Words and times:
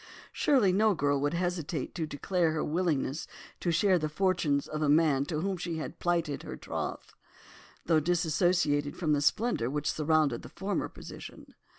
Surely 0.33 0.73
no 0.73 0.95
girl 0.95 1.21
would 1.21 1.35
hesitate 1.35 1.93
to 1.93 2.07
declare 2.07 2.53
her 2.53 2.63
willingness 2.63 3.27
to 3.59 3.69
share 3.71 3.99
the 3.99 4.09
fortunes 4.09 4.65
of 4.67 4.81
a 4.81 4.89
man 4.89 5.25
to 5.25 5.41
whom 5.41 5.57
she 5.57 5.77
had 5.77 5.99
plighted 5.99 6.41
her 6.41 6.57
troth, 6.57 7.13
though 7.85 7.99
dissociated 7.99 8.97
from 8.97 9.13
the 9.13 9.21
splendour 9.21 9.69
which 9.69 9.91
surrounded 9.91 10.41
the 10.41 10.49
former 10.49 10.89
position. 10.89 11.53